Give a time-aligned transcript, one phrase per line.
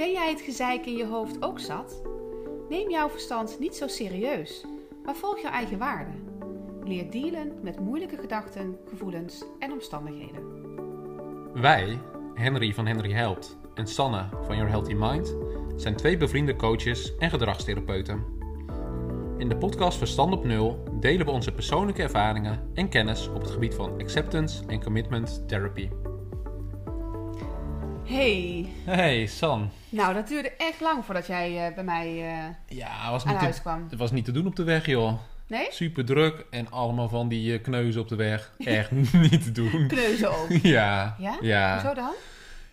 [0.00, 2.02] Ben jij het gezeik in je hoofd ook zat?
[2.68, 4.64] Neem jouw verstand niet zo serieus,
[5.04, 6.14] maar volg jouw eigen waarden.
[6.84, 10.42] Leer dealen met moeilijke gedachten, gevoelens en omstandigheden.
[11.52, 11.98] Wij,
[12.34, 15.36] Henry van Henry Helpt en Sanne van Your Healthy Mind,
[15.76, 18.24] zijn twee bevriende coaches en gedragstherapeuten.
[19.38, 23.50] In de podcast Verstand op Nul delen we onze persoonlijke ervaringen en kennis op het
[23.50, 25.88] gebied van acceptance en commitment therapy.
[28.10, 29.70] Hey, Hey San.
[29.88, 33.40] nou dat duurde echt lang voordat jij eh, bij mij eh, Ja, was aan niet
[33.40, 33.86] huis te, kwam.
[33.90, 35.12] het was niet te doen op de weg joh.
[35.46, 35.66] Nee?
[35.70, 38.52] Super druk en allemaal van die eh, kneuzen op de weg.
[38.58, 38.90] Echt
[39.30, 39.86] niet te doen.
[39.88, 40.48] Kneuzen ook.
[40.62, 41.16] Ja.
[41.18, 41.36] Ja?
[41.40, 41.72] Ja.
[41.80, 42.10] Hoezo dan?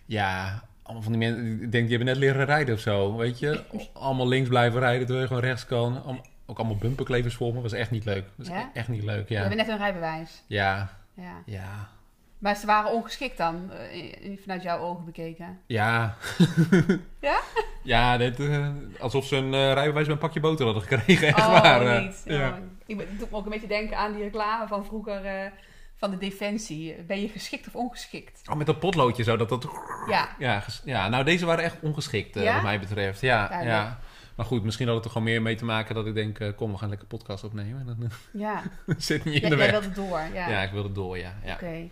[0.06, 3.38] Ja, allemaal van die mensen, ik denk die hebben net leren rijden of zo, weet
[3.38, 3.62] je.
[3.92, 6.02] Allemaal links blijven rijden terwijl je gewoon rechts kan.
[6.04, 8.24] Allemaal- ook allemaal bumperklevers voor me, was echt niet leuk.
[8.34, 8.58] Was Ja?
[8.60, 9.42] e- echt niet leuk, ja.
[9.42, 10.42] hebt net een rijbewijs.
[10.46, 11.32] Ja, Ja.
[11.46, 11.88] ja,
[12.38, 15.58] Maar ze waren ongeschikt dan, eh, vanuit jouw ogen bekeken.
[15.66, 16.16] ja.
[17.20, 17.40] Ja?
[17.82, 21.38] Ja, dit, eh, alsof ze een eh, rijbewijs met een pakje boter hadden gekregen, echt
[21.38, 22.00] oh, waar.
[22.02, 22.22] niet.
[22.24, 22.48] ja.
[22.48, 25.52] Oh, ik doet me ook een beetje denken aan die reclame van vroeger
[25.96, 26.94] van de Defensie.
[27.06, 28.40] Ben je geschikt of ongeschikt?
[28.50, 29.68] Oh, met dat potloodje zo, dat dat...
[30.08, 30.28] Ja.
[30.38, 32.54] Ja, ja nou deze waren echt ongeschikt, Ja?
[32.54, 33.20] wat mij betreft.
[33.20, 33.76] Ja, Duidelijk.
[33.78, 33.98] ja.
[34.34, 36.72] Maar goed, misschien had het er gewoon meer mee te maken dat ik denk, kom,
[36.72, 37.80] we gaan lekker podcast opnemen.
[37.88, 38.62] En dan Ja.
[38.96, 39.80] zit niet in Jij, de jij weg.
[39.80, 40.48] wilde door, ja.
[40.48, 41.32] Ja, ik wilde door, ja.
[41.44, 41.52] ja.
[41.54, 41.88] Oké.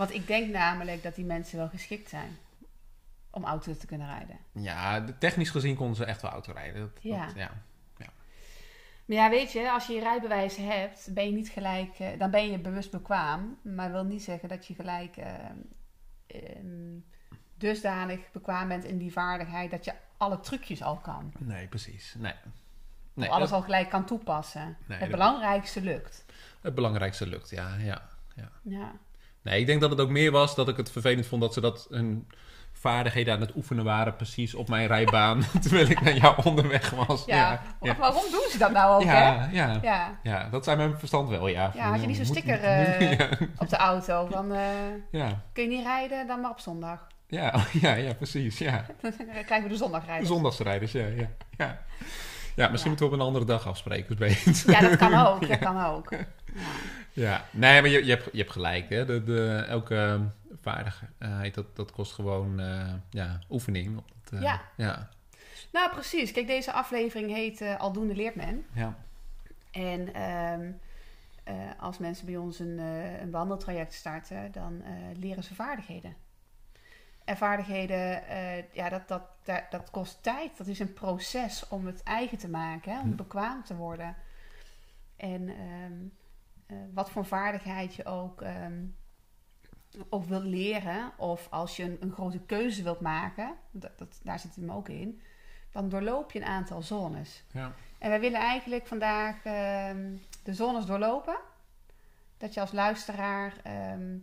[0.00, 2.36] Want ik denk namelijk dat die mensen wel geschikt zijn
[3.30, 4.36] om auto te kunnen rijden.
[4.52, 6.80] Ja, technisch gezien konden ze echt wel auto rijden.
[6.80, 7.26] Dat, Ja.
[7.26, 7.50] dat- ja.
[9.04, 12.30] Maar ja, weet je, als je je rijbewijs hebt, ben je niet gelijk, eh, dan
[12.30, 13.58] ben je bewust bekwaam.
[13.62, 15.34] Maar wil niet zeggen dat je gelijk eh,
[16.26, 16.98] ehm,
[17.54, 21.32] dusdanig bekwaam bent in die vaardigheid dat je alle trucjes al kan.
[21.38, 22.14] Nee, precies.
[22.18, 22.32] Nee.
[22.32, 22.38] of
[23.14, 24.76] nee alles dat- al gelijk kan toepassen.
[24.86, 26.24] Nee, het belangrijkste lukt.
[26.60, 28.08] Het belangrijkste lukt, ja, ja.
[28.62, 28.92] Ja.
[29.42, 31.60] Nee, ik denk dat het ook meer was dat ik het vervelend vond dat ze
[31.60, 32.28] dat hun
[32.72, 37.24] vaardigheden aan het oefenen waren, precies op mijn rijbaan, terwijl ik naar jou onderweg was.
[37.24, 37.36] Ja.
[37.80, 37.94] ja.
[37.94, 39.22] Wa- Waarom doen ze dat nou ook, hè?
[39.22, 39.78] Ja, ja.
[39.82, 40.18] Ja.
[40.22, 41.72] Ja, dat zijn mijn verstand wel, ja.
[41.74, 43.28] Ja, had je niet zo'n sticker eh, ja.
[43.58, 44.60] op de auto van eh,
[45.10, 45.42] Ja.
[45.52, 47.06] kun je niet rijden, dan maar op zondag.
[47.28, 48.84] Ja, oh, ja, ja, precies, ja.
[49.00, 49.12] Dan
[49.44, 50.28] krijgen we de zondagrijders.
[50.28, 51.28] Zondagsrijders, ja, ja.
[51.56, 51.78] Ja,
[52.56, 52.88] ja misschien Ja.
[52.88, 54.70] moeten we op een andere dag afspreken, beter.
[54.70, 55.40] Ja, dat kan ook.
[55.42, 55.48] Ja.
[55.48, 56.08] Dat kan ook.
[57.12, 57.44] Ja.
[57.50, 58.88] Nee, maar je, je, hebt, je hebt gelijk.
[58.88, 59.04] Hè?
[59.04, 60.20] De, de, elke
[60.60, 64.02] vaardigheid, dat, dat kost gewoon eh, ja, oefening.
[64.32, 64.60] Eh, Ja.
[64.76, 65.08] Ja.
[65.72, 66.32] Nou, precies.
[66.32, 68.66] Kijk, deze aflevering heet eh, Aldoende leert men.
[68.72, 68.96] ja.
[69.70, 70.70] En ehm,
[71.44, 76.14] eh, als mensen bij ons een, eh, een wandeltraject starten, dan eh, leren ze vaardigheden.
[77.24, 80.56] En vaardigheden, eh, ja, dat, dat, dat, dat kost tijd.
[80.58, 83.16] Dat is een proces om het eigen te maken, hè, om Hm.
[83.16, 84.16] bekwaam te worden.
[85.16, 85.92] En ehm,
[86.70, 88.84] eh, wat voor vaardigheid je ook, ehm,
[90.08, 94.38] ook wilt leren, of als je een, een grote keuze wilt maken, dat, dat, daar
[94.38, 95.20] zit hem ook in,
[95.72, 97.44] dan doorloop je een aantal zones.
[97.52, 97.72] Ja.
[97.98, 101.36] En wij willen eigenlijk vandaag ehm, de zones doorlopen.
[102.38, 104.18] Dat je als luisteraar ehm,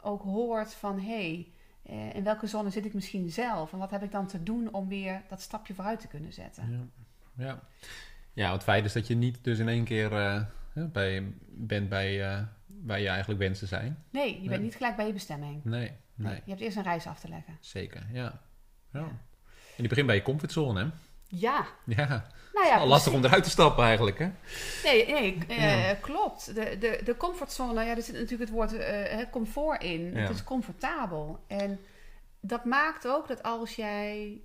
[0.00, 3.72] ook hoort van hé, hey, eh, in welke zone zit ik misschien zelf?
[3.72, 6.70] En wat heb ik dan te doen om weer dat stapje vooruit te kunnen zetten?
[6.70, 7.44] Ja.
[7.44, 7.60] Ja.
[8.32, 10.42] ja, het feit is dat je niet dus in één keer eh,
[10.74, 14.04] hè, bij, bent bij eh, waar je eigenlijk wensen zijn.
[14.10, 15.64] Nee, je bent niet gelijk bij je bestemming.
[15.64, 17.56] Nee, nee, Je hebt eerst een reis af te leggen.
[17.60, 18.06] zeker.
[18.12, 18.22] Ja.
[18.92, 19.00] Ja.
[19.00, 19.06] Ja.
[19.76, 20.90] En je begint bij je comfortzone, hè?
[21.28, 24.30] Ja, Ja, nou ja, lastig om eruit te stappen eigenlijk, hè?
[24.84, 25.94] Nee, nee eh, Ja.
[25.94, 26.54] klopt.
[26.54, 30.00] De, de, de comfortzone, ja, er zit natuurlijk het woord eh, comfort in.
[30.12, 30.18] Ja.
[30.20, 31.44] Het is comfortabel.
[31.46, 31.80] En
[32.40, 34.40] dat maakt ook dat als jij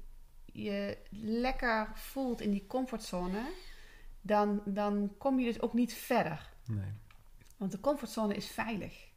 [0.45, 3.39] je lekker voelt in die comfortzone,
[4.21, 6.49] dan, dan kom je dus ook niet verder.
[6.65, 6.93] Nee.
[7.57, 9.07] Want de comfortzone is veilig.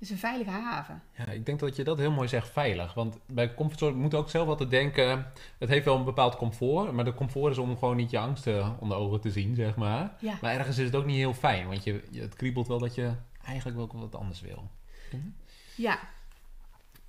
[0.00, 1.02] Het is een veilige haven.
[1.16, 2.94] Ja, ik denk dat je dat heel mooi zegt, veilig.
[2.94, 5.32] Want bij comfortzone moet ook zelf altijd denken...
[5.58, 8.76] Het heeft wel een bepaald comfort, maar de comfort is om gewoon niet je angsten
[8.80, 10.16] onder ogen te zien, zeg maar.
[10.20, 10.38] Ja.
[10.40, 13.12] Maar ergens is het ook niet heel fijn, want je, het kriebelt wel dat je
[13.44, 14.70] eigenlijk wel wat anders wil.
[15.76, 15.98] Ja.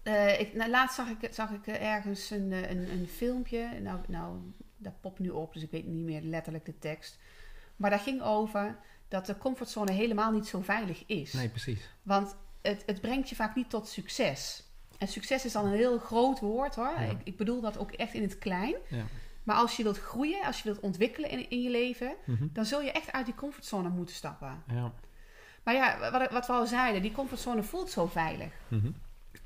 [0.04, 3.80] Eh, ik, nou, laatst zag ik, zag ik ergens een, eh, een, een filmpje.
[3.82, 4.38] Nou, nou,
[4.84, 7.18] dat popt nu op, dus ik weet niet meer letterlijk de tekst.
[7.76, 11.34] Maar dat ging over dat de comfortzone helemaal niet zo veilig is.
[11.34, 11.90] Nee, precies.
[12.04, 14.64] Want het, het brengt je vaak niet tot succes.
[14.98, 16.94] En succes is dan een heel groot woord hoor.
[16.98, 17.00] Ja.
[17.00, 18.76] Ik, ik bedoel dat ook echt in het klein.
[18.90, 19.04] Ja.
[19.44, 22.48] Maar als je wilt groeien, als je wilt ontwikkelen in, in je leven, Mhm.
[22.54, 24.64] dan zul je echt uit die comfortzone moeten stappen.
[24.68, 24.94] Ja.
[25.64, 28.54] Maar ja, wat, wat we al zeiden, die comfortzone voelt zo veilig.
[28.68, 28.92] Mhm.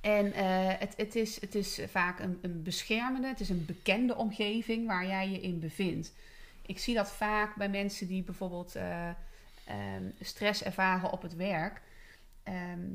[0.05, 4.15] En eh, het, het, is, het is vaak een, een beschermende, het is een bekende
[4.15, 6.13] omgeving waar jij je in bevindt.
[6.65, 9.09] Ik zie dat vaak bij mensen die bijvoorbeeld eh,
[9.65, 11.81] ehm, stress ervaren op het werk.
[12.43, 12.87] Ehm,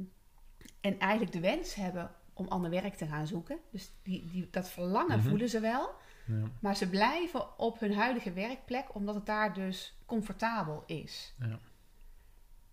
[0.81, 3.59] en eigenlijk de wens hebben om ander werk te gaan zoeken.
[3.71, 5.29] Dus die, die, dat verlangen Mhm.
[5.29, 5.91] voelen ze wel.
[6.27, 6.43] Ja.
[6.61, 11.35] Maar ze blijven op hun huidige werkplek omdat het daar dus comfortabel is.
[11.39, 11.59] Ja.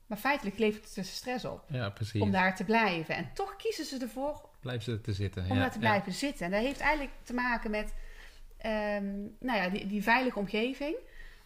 [0.08, 2.22] Maar feitelijk levert het dus stress op ja, precies.
[2.22, 3.16] om daar te blijven.
[3.16, 5.44] En toch kiezen ze ervoor Blijf ze te zitten.
[5.44, 5.60] om ja.
[5.62, 6.46] daar te blijven zitten.
[6.46, 7.94] En dat heeft eigenlijk te maken met
[8.58, 10.96] ehm, nou ja, die, die veilige omgeving.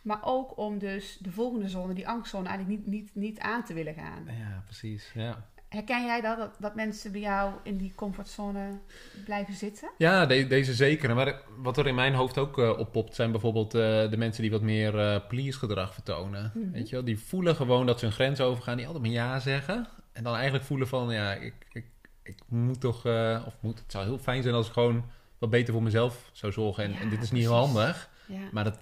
[0.02, 3.74] Maar ook om dus de volgende zone, die angstzone, eigenlijk niet, niet, niet aan te
[3.74, 4.24] willen gaan.
[4.26, 4.32] Ja.
[4.32, 5.12] ja, precies.
[5.14, 5.50] Ja.
[5.72, 6.56] Herken jij dat, dat?
[6.60, 8.80] Dat mensen bij jou in die comfortzone
[9.26, 9.90] blijven zitten?
[9.98, 11.16] Ja, de- deze zeker.
[11.16, 14.52] Maar wat er in mijn hoofd ook eh, oppopt, zijn bijvoorbeeld eh, de mensen die
[14.52, 16.52] wat meer eh please gedrag vertonen.
[16.54, 16.72] Mhm.
[16.72, 17.06] Weet je wel?
[17.06, 19.88] Die voelen gewoon dat ze hun grens overgaan, die altijd maar ja zeggen.
[20.12, 21.86] En dan eigenlijk voelen van, ja, ik, ik,
[22.24, 23.06] ik moet toch,
[23.46, 25.04] of moet, het zou heel fijn zijn als ik gewoon
[25.38, 26.84] wat beter voor mezelf zou zorgen.
[26.84, 28.40] En, Ja, en dit is niet heel handig, Ja.
[28.52, 28.80] maar dat,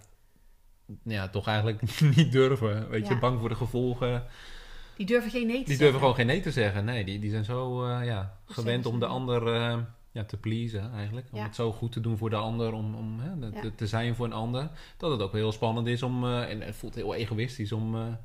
[1.04, 2.90] ja, toch eigenlijk niet durven.
[2.90, 4.24] Weet je, bang voor de gevolgen.
[5.00, 5.78] Die durven geen nee te Die zeggen.
[5.84, 6.86] durven gewoon geen nee te zeggen.
[6.86, 9.78] Nee, die, die zijn zo eh, ja, gewend om de ander eh,
[10.12, 11.28] ja, te pleasen eigenlijk.
[11.32, 11.44] Om Ja.
[11.44, 13.70] het zo goed te doen voor de ander, om, om hè, Ja.
[13.76, 14.70] te, zijn voor een ander.
[14.98, 18.18] Dat het ook heel spannend is om, eh, en het voelt heel egoïstisch om,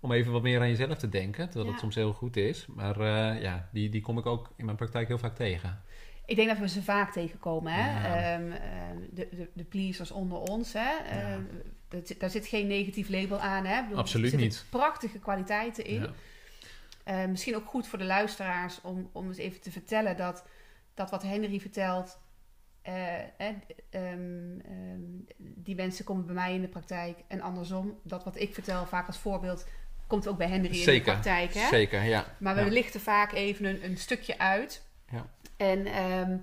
[0.00, 1.48] om even wat meer aan jezelf te denken.
[1.50, 2.66] Terwijl het soms heel goed is.
[2.66, 3.02] Maar
[3.40, 5.82] ja, die, die kom ik ook in mijn praktijk heel vaak tegen.
[6.26, 7.72] Ik denk dat we ze vaak tegenkomen.
[7.72, 8.08] Hè?
[8.08, 10.72] Ehm, ehm, de, de, de pleasers onder ons.
[10.72, 10.90] Hè?
[11.92, 13.64] Dat daar zit geen negatief label aan.
[13.64, 13.82] Hè?
[13.82, 14.70] Bedoel, Absoluut er zitten niet.
[14.70, 16.00] prachtige kwaliteiten in.
[16.00, 16.10] Ja.
[17.04, 20.44] Eh, misschien ook goed voor de luisteraars om, om eens even te vertellen dat,
[20.94, 22.18] dat wat Henry vertelt.
[22.82, 23.26] eh, eh,
[23.90, 25.00] ehm, ehm,
[25.36, 27.98] die mensen komen bij mij in de praktijk en andersom.
[28.02, 29.66] Dat wat ik vertel, vaak als voorbeeld,
[30.06, 31.54] komt ook bij Henry in de praktijk.
[31.54, 31.68] Hè?
[31.68, 32.36] zeker, ja.
[32.38, 32.68] Maar we Ja.
[32.68, 34.82] lichten vaak even een, een stukje uit.
[35.10, 35.26] Ja.
[35.56, 36.38] En ehm,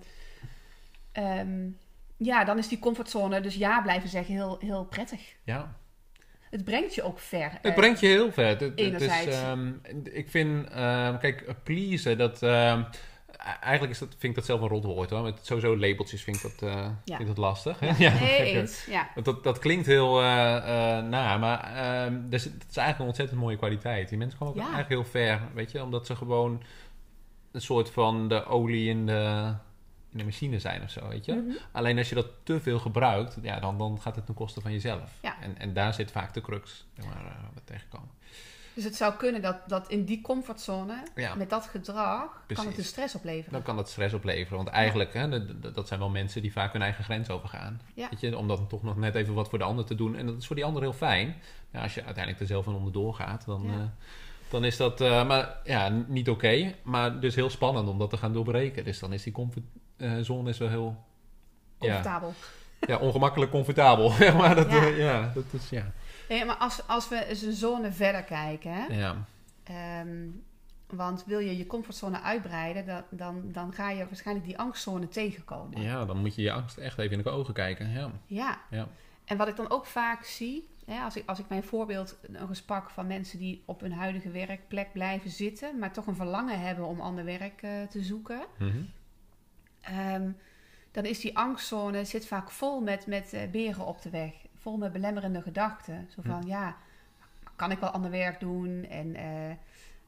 [2.20, 5.22] ja, dan is die comfortzone, dus ja blijven zeggen, heel, heel prettig.
[5.44, 5.76] Ja.
[6.50, 7.52] Het brengt je ook ver.
[7.52, 8.48] Het Eh, brengt je heel ver.
[8.48, 9.72] Het, het is, ehm,
[10.04, 12.84] ik vind, ehm, kijk, pleasen, dat, ehm,
[13.62, 15.22] eigenlijk is dat, vind ik dat zelf een rotwoord hoor.
[15.22, 17.80] Met sowieso labeltjes vind ik dat, eh, vind ik dat lastig.
[17.80, 18.86] Ja, Ja, nee, eens.
[18.86, 19.10] Ja.
[19.14, 23.06] Want dat, dat klinkt heel eh eh, naar, maar ehm dus, het is eigenlijk een
[23.06, 24.10] ontzettend mooie kwaliteit.
[24.10, 26.64] Die mensen komen ook eigenlijk heel ver, weet je, omdat ze gewoon
[27.52, 29.54] een soort van de olie in de,
[30.12, 31.34] in de machine zijn of zo, weet je.
[31.34, 31.56] Mhm.
[31.72, 34.72] Alleen als je dat te veel gebruikt, ja, dan, dan gaat het ten koste van
[34.72, 35.12] jezelf.
[35.22, 35.42] Ja.
[35.42, 38.10] En, en daar zit vaak de crux zeg maar, eh, wat tegenkomen.
[38.74, 41.36] Dus het zou kunnen dat, dat in die comfortzone, Ja.
[41.36, 43.52] met dat gedrag, kan het de stress opleveren.
[43.52, 44.58] Dan kan dat stress opleveren.
[44.58, 47.82] Want eigenlijk, hè, dat- zijn wel mensen die vaak hun eigen grens overgaan.
[47.94, 48.08] Ja.
[48.10, 50.16] Weet je, om dan toch nog net even wat voor de ander te doen.
[50.16, 51.36] En dat is voor die ander heel fijn.
[51.72, 53.94] Maar als je uiteindelijk er zelf van onderdoor gaat, dan, Ja.
[54.50, 56.74] Eh, dan is dat eh, maar, ja, niet oké.
[56.84, 58.84] maar dus heel spannend om dat te gaan doorbreken.
[58.84, 61.04] Dus dan is die comfortzone is wel heel
[61.78, 62.34] Comfortabel.
[62.88, 64.10] ja, ongemakkelijk comfortabel.
[64.38, 64.82] maar dat, Ja.
[64.86, 65.92] eh, ja, dat is ja.
[66.30, 69.26] Nee, maar als, als we eens een zone verder kijken, hè, ja.
[69.64, 70.28] Ehm,
[70.88, 75.82] want wil je je comfortzone uitbreiden, dan, dan, dan ga je waarschijnlijk die angstzone tegenkomen.
[75.82, 77.90] Ja, dan moet je je angst echt even in de ogen kijken.
[77.92, 78.12] Ja.
[78.26, 78.60] Ja.
[78.70, 78.88] Ja.
[79.26, 82.50] En wat ik dan ook vaak zie, hè, als, ik, als ik mijn voorbeeld nog
[82.50, 86.60] eens pak van mensen die op hun huidige werkplek blijven zitten, maar toch een verlangen
[86.62, 88.82] hebben om ander werk eh, te zoeken, Mhm.
[89.82, 90.32] ehm,
[90.92, 94.34] dan is die angstzone zit vaak vol met, met eh, beren op de weg.
[94.56, 96.08] Vol met belemmerende gedachten.
[96.16, 96.78] Zo van, ja,
[97.56, 98.86] kan ik wel ander werk doen?
[98.86, 99.50] En eh,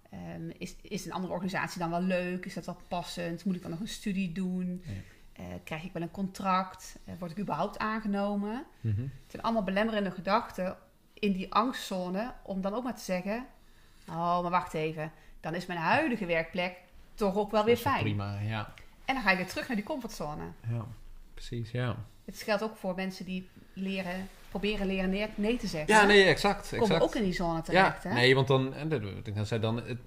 [0.10, 2.46] ehm, is, is een andere organisatie dan wel leuk?
[2.46, 3.46] Is dat wel passend?
[3.46, 4.82] Moet ik dan nog een studie doen?
[4.86, 4.92] Ja.
[5.42, 6.98] Eh, krijg ik wel een contract?
[7.06, 8.66] Eh, word ik überhaupt aangenomen?
[8.82, 9.02] Mhm.
[9.02, 10.78] Het zijn allemaal belemmerende gedachten
[11.14, 12.34] in die angstzone.
[12.44, 13.46] Om dan ook maar te zeggen,
[14.08, 15.12] oh, maar wacht even.
[15.40, 16.78] Dan is mijn huidige werkplek
[17.14, 18.02] toch ook wel weer fijn.
[18.02, 18.74] Prima, ja.
[19.06, 20.44] En dan ga je weer terug naar die comfortzone.
[20.70, 20.86] ja.
[21.34, 21.96] Precies, ja.
[22.26, 25.94] Het geldt ook voor mensen die leren, proberen leren nee, nee te zeggen.
[25.94, 26.70] Ja, nee, exact.
[26.70, 27.04] Komen exact.
[27.04, 28.16] ook in die zone terecht, ja, hè?
[28.16, 29.02] nee, want dan, en dat-
[29.52, 30.00] ik dan, het,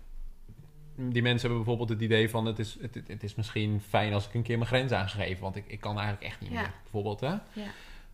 [0.96, 4.34] die mensen hebben bijvoorbeeld het idee van, het is, het, is misschien fijn als ik
[4.34, 6.60] een keer mijn grens aangegeven, want ik, ik kan eigenlijk echt niet Ja.
[6.60, 7.28] meer, bijvoorbeeld, hè.
[7.28, 7.70] Ja.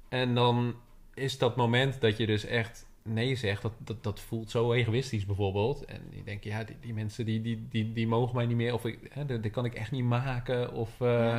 [0.09, 0.75] En dan
[1.15, 5.27] is dat moment dat je dus echt nee zegt, dat, dat, dat voelt zo egoïstisch
[5.27, 5.85] bijvoorbeeld.
[5.85, 8.75] En die denken, ja, die, die mensen die, die, die, die mogen mij niet meer,
[8.75, 11.01] of ik, hè, dat, kan ik echt niet maken, of...
[11.01, 11.37] eh,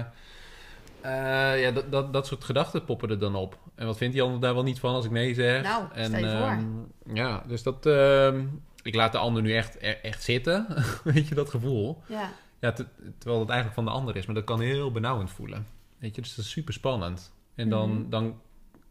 [1.02, 3.58] eh, ja, dat, dat, dat soort gedachten poppen er dan op.
[3.76, 5.64] En wat vindt die ander daar wel niet van als ik nee zeg?
[5.64, 6.48] Nou, en, stel je voor.
[6.48, 7.86] ehm, ja, dus dat...
[7.86, 8.46] ehm,
[8.84, 10.68] ik laat de ander nu echt, e- echt zitten.
[11.04, 12.02] Weet je, dat gevoel.
[12.08, 14.26] Ja, Ja, te- terwijl het eigenlijk van de ander is.
[14.26, 15.68] Maar dat kan heel benauwend voelen.
[15.98, 17.34] Weet je, dus dat is super spannend.
[17.56, 18.10] En dan, Mhm.
[18.10, 18.42] dan,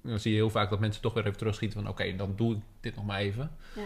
[0.02, 1.90] dan zie je heel vaak dat mensen toch weer even terugschieten van...
[1.90, 3.50] Oké, dan doe ik dit nog maar even.
[3.74, 3.82] Ja.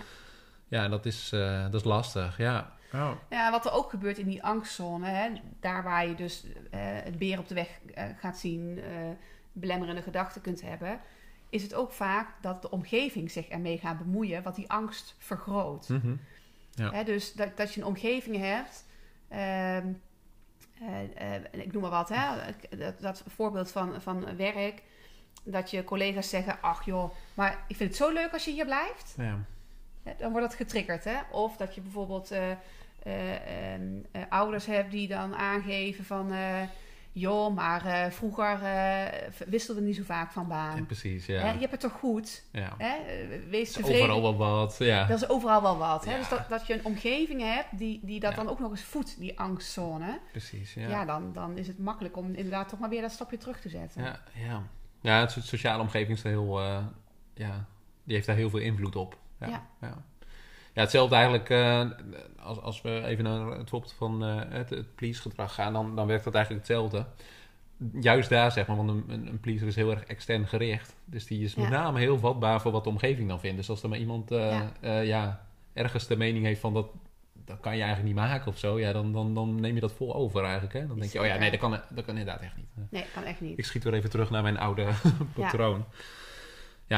[0.68, 2.38] Ja, dat is, eh, dat is lastig.
[2.38, 2.72] Ja.
[3.30, 5.28] ja, wat er ook gebeurt in die angstzone, hè,
[5.60, 8.90] daar waar je dus eh, het beer op de weg eh, gaat zien, eh,
[9.52, 11.00] belemmerende gedachten kunt hebben,
[11.54, 15.88] is het ook vaak dat de omgeving zich ermee gaat bemoeien, wat die angst vergroot.
[15.88, 16.14] Mhm.
[16.70, 16.90] Ja.
[16.90, 18.84] Hè, dus dat, dat je een omgeving hebt
[19.28, 19.92] ehm,
[20.80, 22.52] eh, eh, ik noem maar wat, hè?
[22.78, 24.82] Dat, dat voorbeeld van, van werk.
[25.42, 28.64] Dat je collega's zeggen: Ach joh, maar ik vind het zo leuk als je hier
[28.64, 29.14] blijft.
[29.16, 29.44] Ja.
[30.18, 31.16] Dan wordt dat getriggerd, hè?
[31.30, 33.82] Of dat je bijvoorbeeld eh, eh, ehm,
[34.12, 36.32] eh, ouders hebt die dan aangeven van...
[37.14, 40.76] eh, joh, maar eh, vroeger eh, wisselden we niet zo vaak van baan.
[40.76, 41.52] Ja, precies, Hè, ja.
[41.52, 42.42] je hebt het toch goed?
[42.52, 42.74] ja.
[42.78, 42.94] Hè?
[42.96, 44.00] Eh, Wees Is tevreden.
[44.10, 45.04] Overal wel wat, ja.
[45.06, 46.04] Dat is overal wel wat.
[46.04, 46.10] Hè?
[46.12, 46.18] Ja.
[46.18, 49.18] Dus dat, dat je een omgeving hebt die, die dat dan ook nog eens voedt,
[49.18, 50.18] die angstzone.
[50.30, 51.04] Precies, Ja, ja.
[51.04, 54.02] dan, dan is het makkelijk om inderdaad toch maar weer dat stapje terug te zetten.
[54.02, 54.62] Ja, ja.
[55.00, 56.78] ja het so- sociale omgeving is heel, eh,
[57.34, 57.64] ja,
[58.04, 59.18] die heeft daar heel veel invloed op.
[59.40, 60.02] Ja, Ja.
[60.74, 60.80] Ja.
[60.80, 61.84] hetzelfde eigenlijk eh,
[62.42, 66.06] als, als we even naar het voorbeeld van eh, het, het please-gedrag gaan, dan, dan
[66.06, 67.06] werkt dat eigenlijk hetzelfde.
[68.00, 70.94] Juist daar, zeg maar, want een, een, een pleaser is heel erg extern gericht.
[71.04, 71.70] Dus die is met Ja.
[71.70, 73.56] name heel vatbaar voor wat de omgeving dan vindt.
[73.56, 74.72] Dus als er maar iemand eh, Ja.
[74.80, 75.00] ja.
[75.00, 76.86] ja, ergens de mening heeft van dat,
[77.44, 79.92] dat kan je eigenlijk niet maken of zo, ja, dan, dan, dan neem je dat
[79.92, 80.72] vol over eigenlijk.
[80.72, 80.86] Hè?
[80.86, 82.66] Dan denk je, oh ja, nee, dat kan, dat kan inderdaad echt niet.
[82.90, 83.58] Nee, kan echt niet.
[83.58, 84.86] Ik schiet weer even terug naar mijn oude
[85.34, 85.84] patroon.
[85.90, 85.96] Ja.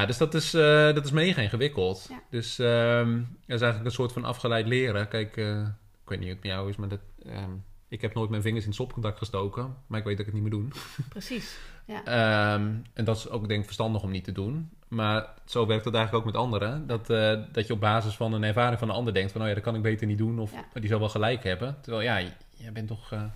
[0.05, 0.61] Dus dat is, eh,
[0.93, 2.05] dat is mega ingewikkeld.
[2.09, 2.21] Ja.
[2.29, 5.07] Dus ehm dat is eigenlijk een soort van afgeleid leren.
[5.07, 5.59] Kijk, eh,
[6.03, 7.49] ik weet niet hoe het met jou is, maar dat, ehm,
[7.87, 9.75] ik heb nooit mijn vingers in het stopcontact gestoken.
[9.87, 10.73] Maar ik weet dat ik het niet meer doen.
[11.09, 11.57] Precies.
[11.85, 12.03] Ja.
[12.55, 14.69] Ehm, en dat is ook denk ik verstandig om niet te doen.
[14.87, 16.87] Maar zo werkt het eigenlijk ook met anderen.
[16.87, 19.41] Dat, eh, dat je op basis van een ervaring van een ander denkt van...
[19.41, 20.39] oh ja, dat kan ik beter niet doen.
[20.39, 20.79] Of Ja.
[20.79, 21.77] die zal wel gelijk hebben.
[21.81, 23.31] Terwijl ja, jij bent toch, Ja.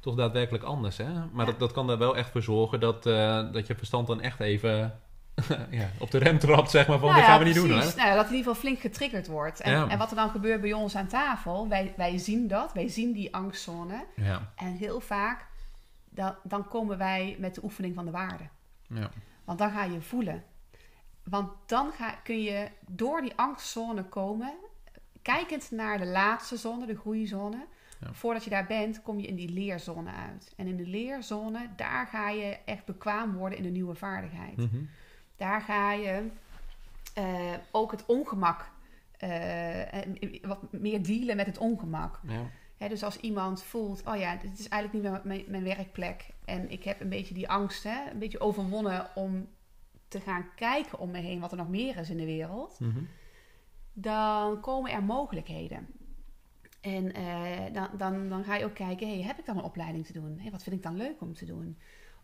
[0.00, 0.96] toch daadwerkelijk anders.
[0.96, 1.12] Hè?
[1.32, 1.50] Maar Ja.
[1.50, 3.02] dat, dat kan er wel echt voor zorgen dat,
[3.52, 5.00] dat je verstand dan echt even...
[5.70, 7.70] ja, op de rem trapt, zeg maar, van Nou ja, gaan we niet doen.
[7.70, 7.76] Hè?
[7.76, 9.60] Nou, dat in ieder geval flink getriggerd wordt.
[9.60, 9.88] En, Ja.
[9.88, 13.12] en wat er dan gebeurt bij ons aan tafel, wij, wij zien dat, wij zien
[13.12, 14.04] die angstzone.
[14.16, 15.46] Ja, En heel vaak,
[16.10, 18.44] dan, dan komen wij met de oefening van de waarde.
[18.88, 19.10] ja,
[19.44, 20.44] Want dan ga je voelen.
[21.22, 24.54] Want dan ga, kun je door die angstzone komen,
[25.22, 27.66] kijkend naar de laatste zone, de groeizone.
[28.00, 28.12] Ja.
[28.12, 30.52] Voordat je daar bent, kom je in die leerzone uit.
[30.56, 34.56] En in de leerzone, daar ga je echt bekwaam worden in een nieuwe vaardigheid.
[34.56, 34.76] Mhm.
[35.36, 36.28] Daar ga je
[37.14, 38.70] eh, ook het ongemak,
[39.18, 39.82] eh,
[40.42, 42.20] wat meer dealen met het ongemak.
[42.22, 42.50] ja.
[42.76, 46.28] Hè, dus als iemand voelt, oh ja, dit is eigenlijk niet meer mijn, mijn werkplek.
[46.44, 49.48] En ik heb een beetje die angst, hè, een beetje overwonnen om
[50.08, 52.80] te gaan kijken om me heen wat er nog meer is in de wereld.
[52.80, 53.02] Mhm.
[53.92, 55.86] Dan komen er mogelijkheden.
[56.80, 60.06] En eh, dan, dan, dan ga je ook kijken, hey, heb ik dan een opleiding
[60.06, 60.38] te doen?
[60.38, 61.78] Hey, wat vind ik dan leuk om te doen?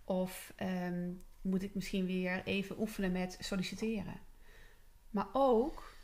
[0.05, 1.11] Of ehm,
[1.43, 4.21] moet ik misschien weer even oefenen met solliciteren?
[5.11, 5.95] Maar ook,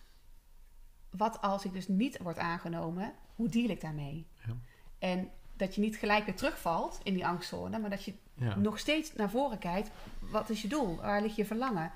[1.11, 3.15] wat als ik dus niet word aangenomen?
[3.35, 4.27] Hoe deal ik daarmee?
[4.47, 4.57] Ja.
[4.99, 8.57] En dat je niet gelijk weer terugvalt in die angstzone, maar dat je ja.
[8.57, 9.91] nog steeds naar voren kijkt.
[10.19, 10.97] Wat is je doel?
[10.97, 11.93] Waar ligt je verlangen?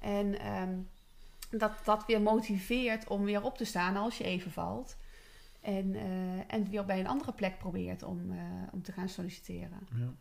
[0.00, 0.78] En ehm,
[1.50, 4.96] dat dat weer motiveert om weer op te staan als je even valt.
[5.60, 8.38] En, eh, en weer bij een andere plek probeert om, eh,
[8.72, 9.88] om te gaan solliciteren.
[9.94, 10.12] Ja.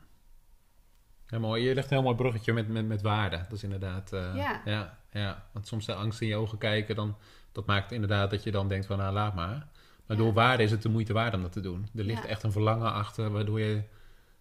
[1.27, 1.63] Ja, mooi.
[1.67, 3.37] Je legt een heel mooi bruggetje met, met, met waarde.
[3.37, 4.13] Dat is inderdaad...
[4.13, 4.61] eh, Ja.
[4.65, 4.97] ja.
[5.11, 7.17] Ja, Want soms de angst in je ogen kijken, dan,
[7.51, 9.67] dat maakt inderdaad dat je dan denkt van, nou, laat maar.
[10.07, 10.23] Maar Ja.
[10.23, 11.87] door waarde is het de moeite waard om dat te doen.
[11.95, 12.29] Er ligt Ja.
[12.29, 13.81] echt een verlangen achter, waardoor je...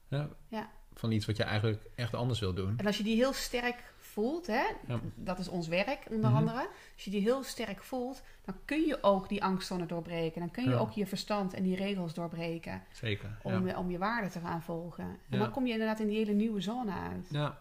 [0.09, 0.29] Ja.
[0.95, 2.75] Van iets wat je eigenlijk echt anders wil doen.
[2.79, 5.01] En als je die heel sterk voelt, hè, Ja.
[5.15, 6.39] dat is ons werk onder Mhm.
[6.39, 6.59] andere.
[6.95, 10.41] Als je die heel sterk voelt, dan kun je ook die angstzone doorbreken.
[10.41, 10.77] Dan kun je Ja.
[10.77, 13.39] ook je verstand en die regels doorbreken Zeker.
[13.43, 13.73] om, ja.
[13.73, 15.17] eh, om je waarde te gaan volgen.
[15.31, 17.27] En dan kom je inderdaad in die hele nieuwe zone uit.
[17.31, 17.59] Ja.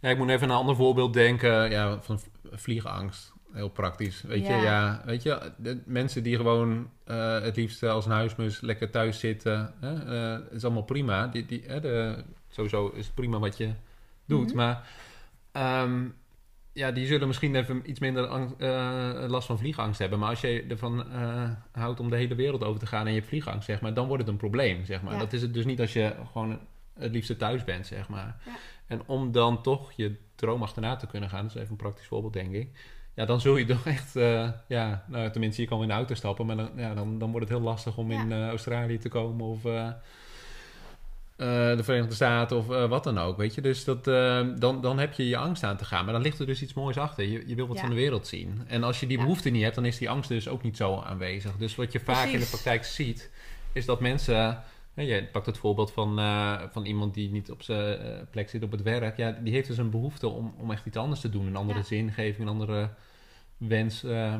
[0.00, 1.70] ja, ik moet even aan een ander voorbeeld denken.
[1.70, 2.20] Ja, van
[2.52, 3.32] vliegangst.
[3.52, 4.22] Heel praktisch.
[4.22, 5.02] Weet je, Ja.
[5.04, 9.74] weet je, de mensen die gewoon eh, het liefst als een huismus lekker thuis zitten,
[9.80, 9.94] hè,
[10.36, 11.26] eh, is allemaal prima.
[11.26, 13.70] Die, die, hè, de, sowieso is het prima wat je
[14.24, 14.56] doet, Mhm.
[14.56, 14.88] maar
[15.58, 16.08] ehm,
[16.72, 18.24] ja, die zullen misschien even iets minder
[18.58, 20.18] eh, last van vliegangst hebben.
[20.18, 23.16] Maar als je ervan eh, houdt om de hele wereld over te gaan en je
[23.16, 25.12] hebt vliegangst, zeg maar, dan wordt het een probleem, zeg maar.
[25.12, 25.18] Ja.
[25.18, 26.58] Dat is het dus niet als je gewoon
[26.98, 28.36] het liefste thuis bent, zeg maar.
[28.44, 28.52] Ja.
[28.86, 32.06] En om dan toch je droom achterna te kunnen gaan, dat is even een praktisch
[32.06, 32.68] voorbeeld, denk ik.
[33.14, 36.14] Ja, dan zul je toch echt, eh, ja, nou, tenminste, je kan in de auto
[36.14, 38.20] stappen, maar dan, ja, dan, dan wordt het heel lastig om Ja.
[38.22, 39.64] in Australië te komen of
[41.46, 43.60] de Verenigde Staten of eh, wat dan ook, weet je.
[43.60, 46.38] Dus dat, eh, dan, dan heb je je angst aan te gaan, maar dan ligt
[46.38, 47.24] er dus iets moois achter.
[47.24, 47.80] Je, je wil wat Ja.
[47.82, 48.62] van de wereld zien.
[48.66, 50.96] En als je die behoefte niet hebt, dan is die angst dus ook niet zo
[51.00, 51.56] aanwezig.
[51.56, 53.30] Dus wat je vaak in de praktijk ziet,
[53.72, 54.62] is dat mensen...
[54.94, 58.62] Je pakt het voorbeeld van, eh, van iemand die niet op zijn eh, plek zit
[58.62, 59.16] op het werk.
[59.16, 61.46] Ja, die heeft dus een behoefte om, om echt iets anders te doen.
[61.46, 61.84] Een andere Ja.
[61.84, 62.90] zingeving, een andere
[63.56, 64.04] wens.
[64.04, 64.34] eh,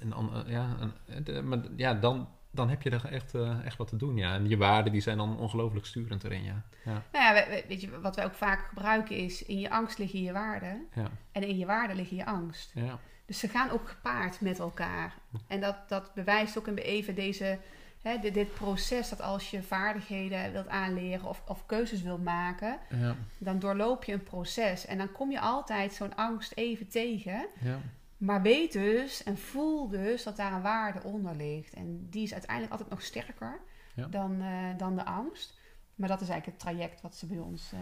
[0.00, 0.76] een, an- eh, ja,
[1.06, 4.16] een- de- maar ja, dan, dan heb je er echt, eh, echt wat te doen.
[4.16, 4.34] Ja.
[4.34, 6.42] En je waarden die zijn dan ongelooflijk sturend erin.
[6.44, 6.62] Ja.
[6.84, 9.42] Ja, Nou ja, we- we- weet je, wat wij ook vaak gebruiken is...
[9.44, 10.86] in je angst liggen je waarden...
[10.94, 12.70] ja, en in je waarden liggen je angst.
[12.74, 12.98] ja.
[13.26, 15.14] Dus ze gaan ook gepaard met elkaar.
[15.48, 17.58] En dat, dat bewijst ook in even deze,
[18.02, 22.78] hè, dit, dit proces dat als je vaardigheden wilt aanleren of, of keuzes wilt maken,
[22.90, 24.86] Ja, dan doorloop je een proces.
[24.86, 27.46] En dan kom je altijd zo'n angst even tegen.
[27.60, 27.78] ja.
[28.16, 31.74] Maar weet dus en voel dus dat daar een waarde onder ligt.
[31.74, 33.60] En die is uiteindelijk altijd nog sterker
[33.94, 34.06] Ja.
[34.06, 35.58] dan, eh, dan de angst.
[35.94, 37.80] Maar dat is eigenlijk het traject wat ze bij ons eh,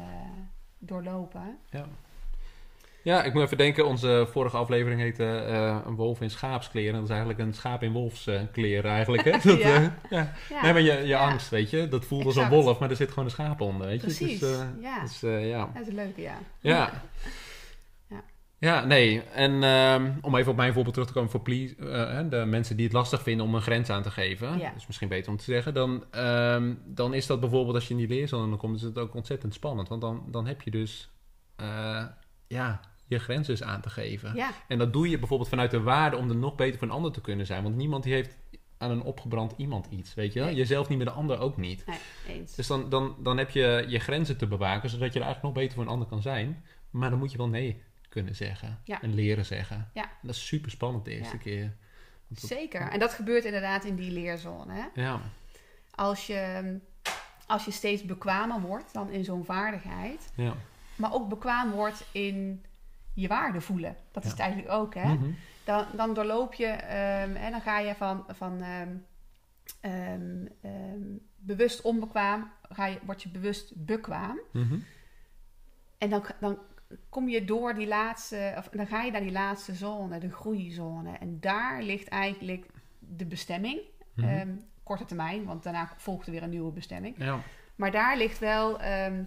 [0.79, 1.59] doorlopen.
[1.71, 1.85] Ja.
[3.05, 6.95] Ja, ik moet even denken, onze vorige aflevering heette eh, Een wolf in schaapskleren.
[6.95, 9.25] Dat is eigenlijk een schaap in wolfskleren eigenlijk.
[9.25, 9.31] Hè?
[9.51, 9.95] Dat, Ja.
[10.11, 10.33] ja.
[10.62, 13.09] Nee, maar je, je angst, weet je, dat voelt als een wolf, maar er zit
[13.09, 14.07] gewoon een schaap onder, weet je.
[14.07, 15.01] Precies, Dus, ja.
[15.01, 15.71] dus, ja.
[15.75, 16.39] dat is een leuke, ja.
[16.61, 16.91] Ja.
[18.66, 18.85] Ja.
[18.85, 19.23] Nee.
[19.23, 22.76] En ehm, om even op mijn voorbeeld terug te komen voor please, eh, de mensen
[22.76, 24.59] die het lastig vinden om een grens aan te geven.
[24.59, 24.75] Ja.
[24.75, 25.75] Is misschien beter om te zeggen.
[25.75, 28.99] Dan, ehm, dan is dat bijvoorbeeld als je in die leerzone dan komt, is het
[28.99, 29.88] ook ontzettend spannend.
[29.88, 31.11] Want dan, dan heb je dus
[31.57, 32.04] eh,
[32.47, 34.35] ja, je grenzen aan te geven.
[34.35, 36.95] Ja, En dat doe je bijvoorbeeld vanuit de waarde om er nog beter voor een
[36.95, 37.62] ander te kunnen zijn.
[37.62, 38.37] Want niemand die heeft
[38.78, 40.49] aan een opgebrand iemand iets, weet je wel?
[40.49, 40.57] Nee.
[40.57, 41.87] Jezelf niet, maar de ander ook niet.
[41.87, 41.99] nee,
[42.38, 42.54] eens.
[42.54, 45.64] Dus dan, dan, dan heb je je grenzen te bewaken, zodat je er eigenlijk nog
[45.64, 46.64] beter voor een ander kan zijn.
[46.90, 49.00] Maar dan moet je wel nee kunnen zeggen Ja.
[49.02, 49.90] en leren zeggen.
[49.95, 50.02] Ja.
[50.02, 51.42] En dat is super spannend de eerste Ja.
[51.42, 51.73] keer.
[52.28, 52.90] Dat- Zeker.
[52.90, 54.73] En dat gebeurt inderdaad in die leerzone.
[54.75, 55.02] Hè?
[55.02, 55.21] Ja,
[55.95, 56.78] Als, je,
[57.47, 60.54] als je steeds bekwamer wordt dan in zo'n vaardigheid, ja.
[60.97, 62.64] maar ook bekwaam wordt in
[63.14, 63.97] je waarde voelen.
[64.11, 64.95] Dat is het eigenlijk ook.
[64.95, 65.14] Hè?
[65.14, 65.31] Mhm.
[65.64, 68.88] dan, dan doorloop je ehm, en dan ga je van, van ehm,
[69.81, 71.02] ehm, ehm,
[71.37, 74.40] bewust onbekwaam, ga je, word je bewust bekwaam.
[74.52, 74.78] Mhm.
[75.99, 76.59] En dan, dan
[77.08, 81.16] kom je door die laatste, of dan ga je naar die laatste zone, de groeizone.
[81.18, 82.66] En daar ligt eigenlijk
[82.99, 83.80] de bestemming.
[84.14, 84.28] Mhm.
[84.28, 87.14] Ehm, korte termijn, want daarna volgt er weer een nieuwe bestemming.
[87.18, 87.40] Ja,
[87.75, 89.25] Maar daar ligt wel ehm,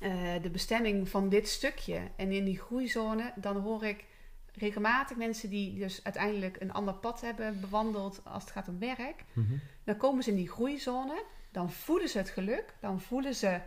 [0.00, 2.00] eh, de bestemming van dit stukje.
[2.16, 4.04] En in die groeizone, dan hoor ik
[4.52, 9.24] regelmatig mensen die dus uiteindelijk een ander pad hebben bewandeld als het gaat om werk.
[9.32, 9.54] Mhm.
[9.84, 13.60] Dan komen ze in die groeizone, dan voelen ze het geluk, dan voelen ze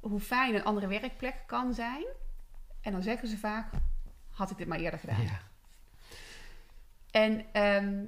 [0.00, 2.04] hoe fijn een andere werkplek kan zijn.
[2.86, 3.70] En dan zeggen ze vaak,
[4.30, 5.22] had ik dit maar eerder gedaan.
[5.22, 5.40] ja.
[7.10, 8.04] En, ehm,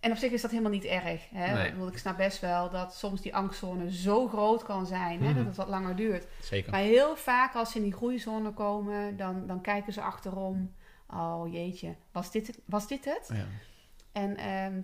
[0.00, 1.30] en op zich is dat helemaal niet erg.
[1.30, 1.54] Hè?
[1.54, 1.66] Nee.
[1.66, 5.26] Ik bedoel, Ik snap best wel dat soms die angstzone zo groot kan zijn, hè,
[5.28, 5.36] Mhm.
[5.36, 6.26] dat het wat langer duurt.
[6.42, 6.70] zeker.
[6.70, 10.74] Maar heel vaak als ze in die groeizone komen, dan, dan kijken ze achterom.
[11.10, 12.58] Oh jeetje, was dit het?
[12.64, 13.30] Was dit het?
[13.32, 13.46] Ja.
[14.12, 14.80] En, ehm,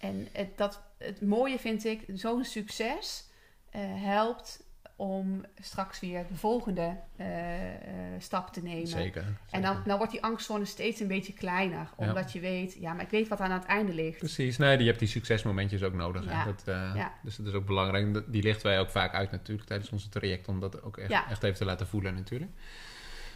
[0.00, 3.30] en het, dat, het mooie vind ik, zo'n succes
[3.70, 4.64] eh, helpt
[5.02, 7.74] om straks weer de volgende eh, eh,
[8.18, 8.86] stap te nemen.
[8.86, 9.24] Zeker.
[9.50, 11.78] En dan, dan wordt die angstzone steeds een beetje kleiner.
[11.98, 12.06] Ja.
[12.08, 14.18] Omdat je weet, ja, maar ik weet wat aan het einde ligt.
[14.18, 16.24] Precies, nee, die hebt die succesmomentjes ook nodig.
[16.24, 16.30] hè.
[16.30, 16.44] Ja.
[16.44, 17.12] Dat, eh, Ja.
[17.22, 18.32] Dus dat is ook belangrijk.
[18.32, 21.30] Die lichten wij ook vaak uit natuurlijk tijdens onze traject, om dat ook echt, Ja.
[21.30, 22.50] echt even te laten voelen natuurlijk.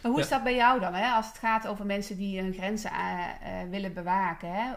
[0.01, 0.93] Maar hoe is dat bij jou dan?
[0.93, 1.11] Hè?
[1.11, 2.91] Als het gaat over mensen die hun grenzen
[3.69, 4.53] willen bewaken.
[4.53, 4.73] Hè?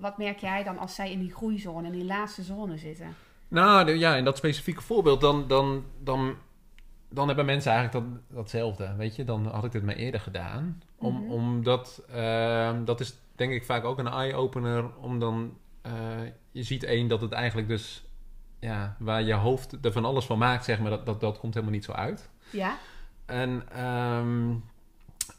[0.00, 3.14] Wat merk jij dan als zij in die groeizone, in die laatste zone zitten?
[3.48, 6.34] Nou, ja, in dat specifieke voorbeeld, dan, dan, dan,
[7.08, 9.24] dan hebben mensen eigenlijk dat, datzelfde, weet je.
[9.24, 10.82] Dan had ik dit maar eerder gedaan.
[10.98, 11.30] Om, Mhm.
[11.32, 15.92] Omdat, ehm, dat is denk ik vaak ook een eye-opener, om dan, eh,
[16.50, 18.04] je ziet één dat het eigenlijk dus,
[18.60, 21.54] ja, waar je hoofd er van alles van maakt, zeg maar, dat, dat, dat komt
[21.54, 22.28] helemaal niet zo uit.
[22.50, 22.76] Ja?
[23.26, 24.50] En ehm,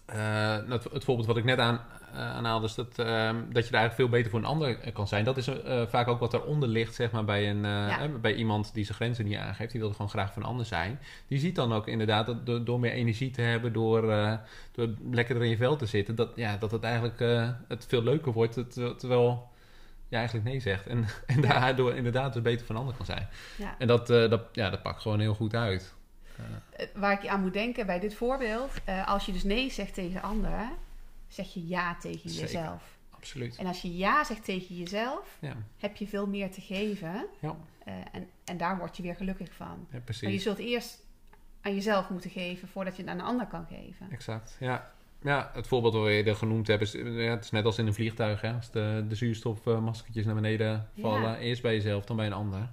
[0.06, 1.80] eh, het, het voorbeeld wat ik net aan,
[2.14, 5.08] eh, is dat, ehm, dat je daar eigenlijk veel beter voor een ander eh, kan
[5.08, 5.24] zijn.
[5.24, 8.08] Dat is eh, vaak ook wat eronder ligt, zeg maar, bij, een, eh, Ja.
[8.22, 9.72] bij iemand die zijn grenzen niet aangeeft.
[9.72, 11.00] Die wil gewoon graag voor een ander zijn.
[11.28, 14.34] Die ziet dan ook inderdaad dat door, meer energie te hebben, door, eh,
[14.72, 18.04] door lekkerder in je vel te zitten, dat, ja, dat het eigenlijk eh, het veel
[18.04, 18.58] leuker wordt,
[19.00, 19.48] terwijl,
[20.08, 20.88] je eigenlijk nee zegt.
[20.88, 21.48] En, en Ja.
[21.60, 23.28] daardoor inderdaad dus beter voor een ander kan zijn.
[23.58, 23.76] ja.
[23.80, 25.94] En dat, eh, dat, ja, dat pakt gewoon heel goed uit.
[26.76, 28.72] Eh, Waar ik aan moet denken bij dit voorbeeld.
[28.86, 30.70] eh, als je dus nee zegt tegen anderen,
[31.36, 32.52] zeg je ja tegen Zeker.
[32.52, 32.98] jezelf.
[33.10, 33.56] Absoluut.
[33.58, 37.26] En als je ja zegt tegen jezelf, Ja, heb je veel meer te geven.
[37.40, 37.56] ja.
[37.86, 39.88] Eh, en, en daar word je weer gelukkig van.
[39.92, 40.24] ja precies.
[40.24, 41.04] Maar je zult eerst
[41.62, 44.12] aan jezelf moeten geven voordat je het aan een ander kan geven.
[44.12, 44.94] Exact, ja.
[45.22, 47.88] Ja, het voorbeeld wat we eerder genoemd hebben, is, ja, het is net als in
[47.88, 48.42] een vliegtuig.
[48.42, 48.54] Hè?
[48.54, 52.70] Als de, de zuurstofmaskertjes naar beneden vallen, eerst bij jezelf, dan bij een ander.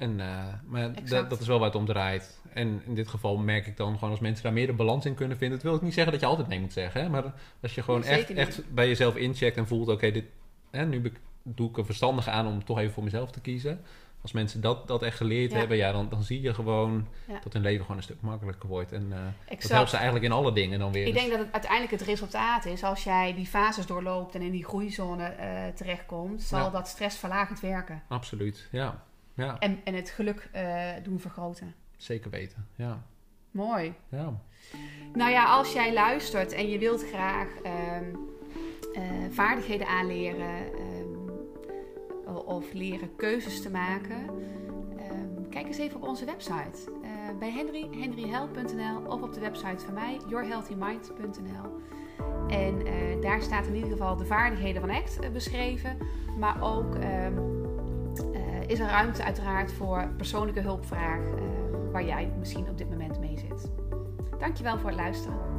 [0.00, 2.40] En, eh, maar dat, dat is wel waar het om draait.
[2.52, 5.14] En in dit geval merk ik dan gewoon als mensen daar meer de balans in
[5.14, 5.56] kunnen vinden.
[5.58, 7.00] Dat wil ik niet zeggen dat je altijd nee moet zeggen.
[7.02, 7.08] Hè?
[7.08, 7.32] Maar
[7.62, 10.24] als je gewoon Nee, echt, echt bij jezelf incheckt en voelt, oké, dit
[10.70, 13.80] hè, nu doe ik er verstandig aan om toch even voor mezelf te kiezen.
[14.22, 15.58] Als mensen dat, dat echt geleerd Ja.
[15.58, 17.38] hebben, ja, dan, dan zie je gewoon Ja.
[17.42, 18.92] dat hun leven gewoon een stuk makkelijker wordt.
[18.92, 19.18] En eh,
[19.58, 21.06] dat helpt ze eigenlijk in alle dingen dan weer.
[21.06, 24.42] Ik Dus- denk dat het uiteindelijk het resultaat is, als jij die fases doorloopt en
[24.42, 26.70] in die groeizone eh, terechtkomt, zal Ja.
[26.70, 28.02] dat stressverlagend werken.
[28.08, 29.02] Absoluut, ja.
[29.40, 31.74] Ja, En, en het geluk eh, doen vergroten.
[31.96, 32.66] zeker weten.
[32.76, 33.02] Ja,
[33.50, 33.94] Mooi.
[34.08, 34.32] ja.
[35.12, 38.04] Nou ja, als jij luistert en je wilt graag ehm,
[38.94, 44.16] eh, vaardigheden aanleren, ehm, of leren keuzes te maken,
[44.98, 46.90] ehm, kijk eens even op onze website.
[47.02, 51.78] Uh, bij Henry, henryheld.nl of op de website van mij, yourhealthymind.nl.
[52.48, 55.96] En uh, daar staat in ieder geval de vaardigheden van ACT beschreven.
[56.38, 57.59] Maar ook um,
[58.70, 61.20] is er ruimte uiteraard voor persoonlijke hulpvraag
[61.92, 63.70] waar jij misschien op dit moment mee zit.
[64.38, 65.49] Dankjewel voor het luisteren.